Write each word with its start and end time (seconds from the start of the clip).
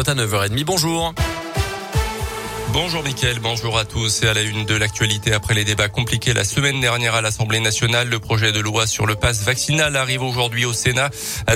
À 0.00 0.14
9h30, 0.14 0.64
bonjour. 0.64 1.12
Bonjour 2.70 3.02
Mickaël, 3.02 3.38
bonjour 3.40 3.78
à 3.78 3.86
tous 3.86 4.22
et 4.22 4.28
à 4.28 4.34
la 4.34 4.42
une 4.42 4.66
de 4.66 4.74
l'actualité 4.74 5.32
après 5.32 5.54
les 5.54 5.64
débats 5.64 5.88
compliqués 5.88 6.34
la 6.34 6.44
semaine 6.44 6.80
dernière 6.82 7.14
à 7.14 7.22
l'Assemblée 7.22 7.60
nationale. 7.60 8.08
Le 8.08 8.18
projet 8.18 8.52
de 8.52 8.60
loi 8.60 8.86
sur 8.86 9.06
le 9.06 9.14
pass 9.14 9.42
vaccinal 9.42 9.96
arrive 9.96 10.22
aujourd'hui 10.22 10.66
au 10.66 10.74
Sénat, 10.74 11.08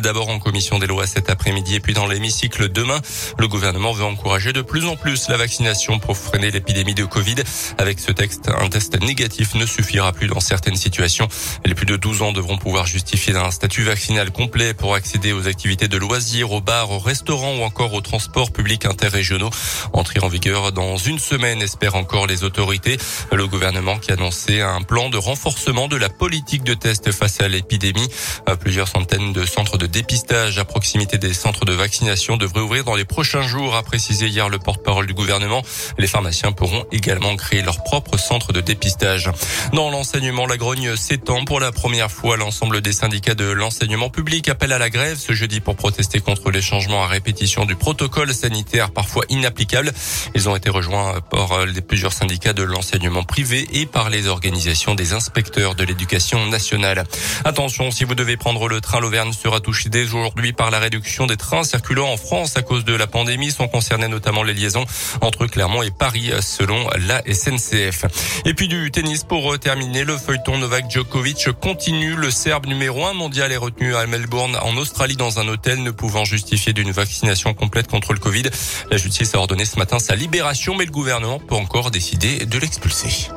d'abord 0.03 0.31
en 0.31 0.39
commission 0.39 0.79
des 0.79 0.87
lois 0.87 1.07
cet 1.07 1.29
après-midi 1.29 1.75
et 1.75 1.81
puis 1.81 1.93
dans 1.93 2.07
l'hémicycle 2.07 2.71
demain. 2.71 2.99
Le 3.39 3.47
gouvernement 3.47 3.93
veut 3.93 4.05
encourager 4.05 4.55
de 4.55 4.63
plus 4.63 4.87
en 4.87 4.97
plus 4.97 5.29
la 5.29 5.37
vaccination 5.37 5.99
pour 5.99 6.17
freiner 6.17 6.51
l'épidémie 6.51 6.95
de 6.95 7.05
Covid. 7.05 7.37
Avec 7.77 8.01
ce 8.01 8.11
texte, 8.11 8.49
un 8.49 8.71
test 8.71 8.99
négatif 9.03 9.55
ne 9.55 9.67
suffira 9.67 10.13
plus 10.13 10.29
dans 10.29 10.41
certaines 10.41 10.77
situations. 10.77 11.29
Les 11.67 11.75
plus 11.75 11.87
de 11.87 11.97
12 11.97 12.23
ans 12.23 12.33
devront 12.33 12.57
pouvoir 12.57 12.87
justifier 12.87 13.35
d'un 13.35 13.51
statut 13.51 13.83
vaccinal 13.83 14.31
complet 14.31 14.73
pour 14.73 14.95
accéder 14.95 15.35
aux 15.35 15.47
activités 15.47 15.89
de 15.89 15.99
loisirs, 15.99 16.53
aux 16.53 16.63
bars, 16.63 16.91
aux 16.91 16.99
restaurants 16.99 17.57
ou 17.57 17.63
encore 17.65 17.93
aux 17.93 18.01
transports 18.01 18.51
publics 18.51 18.87
interrégionaux. 18.87 19.51
Entrée 19.93 20.21
en 20.21 20.29
vigueur 20.29 20.73
dans 20.73 21.02
une 21.07 21.19
semaine, 21.19 21.63
espèrent 21.63 21.97
encore 21.97 22.27
les 22.27 22.45
autorités. 22.45 22.99
Le 23.33 23.47
gouvernement 23.47 23.99
qui 23.99 24.11
a 24.11 24.15
annoncé 24.15 24.61
un 24.61 24.83
plan 24.83 25.11
de 25.11 25.17
renforcement 25.17 25.89
de 25.89 25.97
la 25.97 26.09
politique 26.09 26.63
de 26.63 26.75
test 26.75 27.11
face 27.13 27.41
à 27.41 27.49
l'épidémie. 27.49 28.09
Euh, 28.49 28.57
plusieurs 28.57 28.89
centaines 28.89 29.33
de 29.33 29.45
centres 29.45 29.79
de 29.79 29.87
dépistage 29.87 30.59
à 30.59 30.65
proximité 30.65 31.19
des 31.19 31.35
centres 31.35 31.65
de 31.65 31.73
vaccination 31.73 32.37
devraient 32.37 32.61
ouvrir 32.61 32.85
dans 32.85 32.95
les 32.95 33.05
prochains 33.05 33.43
jours, 33.43 33.75
a 33.75 33.83
précisé 33.83 34.29
hier 34.29 34.49
le 34.49 34.59
porte-parole 34.59 35.07
du 35.07 35.15
gouvernement. 35.15 35.63
Les 35.99 36.07
pharmaciens 36.07 36.53
pourront 36.53 36.85
également 36.93 37.35
créer 37.37 37.63
leur 37.63 37.83
propre 37.83 38.17
centre 38.17 38.53
de 38.53 38.61
dépistage. 38.61 39.31
Dans 39.73 39.91
l'enseignement, 39.91 40.47
la 40.47 40.57
grogne 40.57 40.95
s'étend 40.97 41.45
pour 41.45 41.59
la 41.59 41.73
première 41.73 42.11
fois. 42.11 42.37
L'ensemble 42.37 42.81
des 42.81 42.93
syndicats 42.93 43.35
de 43.35 43.51
l'enseignement 43.51 44.11
public 44.11 44.49
appellent 44.49 44.73
à 44.73 44.79
la 44.79 44.91
grève 44.91 45.19
ce 45.19 45.33
jeudi 45.33 45.61
pour 45.61 45.77
protester 45.77 46.21
contre 46.21 46.51
les 46.51 46.63
changements 46.63 47.03
à 47.03 47.07
répétition 47.07 47.65
du 47.65 47.77
protocole 47.77 48.33
sanitaire 48.33 48.91
parfois 48.91 49.25
inapplicable. 49.29 49.93
Ils 50.35 50.49
ont 50.49 50.57
été 50.57 50.71
rejoints 50.71 50.92
par 51.31 51.53
euh, 51.53 51.67
les 51.67 51.81
plusieurs 51.81 52.13
syndicats 52.13 52.53
de 52.53 52.63
l'enseignement 52.63 53.23
privé 53.23 53.67
et 53.73 53.87
par 53.87 54.11
les 54.11 54.27
organisations 54.27 54.95
des 54.95 55.13
inspecteurs 55.13 55.75
de 55.75 55.85
l'éducation 55.85 56.47
nationale. 56.47 57.05
Attention, 57.45 57.91
si 57.91 58.05
vous 58.05 58.15
devez 58.15 58.37
prendre 58.37 58.69
le 58.69 58.81
train, 58.81 59.01
l'Auvergne 59.01 59.33
sera 59.33 59.61
touché 59.61 59.89
dès 59.89 60.05
aujourd'hui 60.05 60.53
par 60.53 60.71
la 60.71 60.79
réduction 60.79 61.27
des 61.27 61.37
trains 61.37 61.65
circulant 61.65 62.09
en 62.09 62.17
France 62.17 62.57
à 62.57 62.63
cause 62.63 62.85
de 62.85 62.95
la 62.95 63.07
pandémie. 63.07 63.51
Sont 63.51 63.69
concernées 63.69 64.09
notamment 64.09 64.43
les 64.43 64.55
liaisons 64.55 64.85
entre 65.21 65.47
Clermont 65.47 65.83
et 65.83 65.91
Paris 65.91 66.31
selon 66.41 66.89
la 67.07 67.23
SNCF. 67.23 68.05
Et 68.45 68.55
puis 68.55 68.69
du 68.69 68.91
tennis 68.91 69.25
pour 69.25 69.59
terminer, 69.59 70.05
le 70.05 70.17
feuilleton 70.17 70.59
Novak 70.59 70.91
Djokovic 70.91 71.51
continue. 71.61 72.15
Le 72.15 72.31
Serbe 72.31 72.67
numéro 72.67 73.07
un 73.07 73.15
mondial 73.15 73.53
est 73.53 73.57
retenu 73.57 73.95
à 73.97 74.07
Melbourne 74.07 74.57
en 74.63 74.77
Australie 74.77 75.17
dans 75.17 75.39
un 75.39 75.49
hôtel 75.49 75.83
ne 75.83 75.91
pouvant 75.91 76.25
justifier 76.25 76.73
d'une 76.73 76.93
vaccination 76.93 77.55
complète 77.55 77.89
contre 77.89 78.13
le 78.13 78.19
Covid. 78.19 78.45
La 78.91 78.97
justice 78.97 79.35
a 79.35 79.39
ordonné 79.39 79.65
ce 79.65 79.79
matin 79.79 79.99
sa 79.99 80.15
libération 80.15 80.75
mais 80.83 80.87
le 80.87 80.91
gouvernement 80.91 81.39
peut 81.39 81.55
encore 81.55 81.93
décider 81.93 82.45
de 82.45 82.59
l'expulser. 82.59 83.31